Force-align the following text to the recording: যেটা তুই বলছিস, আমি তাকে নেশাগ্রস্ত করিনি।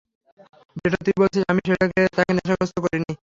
যেটা 0.75 0.97
তুই 1.05 1.15
বলছিস, 1.19 1.43
আমি 1.51 1.61
তাকে 2.13 2.31
নেশাগ্রস্ত 2.35 2.77
করিনি। 2.83 3.11